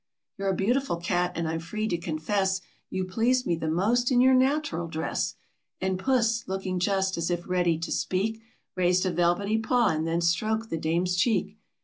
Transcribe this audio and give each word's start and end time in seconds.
"You're 0.39 0.49
a 0.49 0.55
beautiful 0.55 0.95
cat, 0.97 1.31
and 1.35 1.47
I'm 1.47 1.59
free 1.59 1.87
to 1.89 1.95
confess, 1.95 2.59
You 2.89 3.05
please 3.05 3.45
me 3.45 3.55
the 3.55 3.69
most 3.69 4.11
in 4.11 4.19
your 4.19 4.33
natural 4.33 4.87
dress;" 4.87 5.35
And 5.79 5.99
Puss, 5.99 6.43
looking 6.47 6.79
just 6.79 7.17
as 7.19 7.29
it 7.29 7.45
ready 7.45 7.77
to 7.77 7.91
speak, 7.91 8.41
Raised 8.75 9.05
a 9.05 9.11
velvety 9.11 9.59
paw, 9.59 9.89
and 9.89 10.07
then 10.07 10.21
stroked 10.21 10.71
the 10.71 10.77
Dame's 10.79 11.15
cheek. 11.15 11.59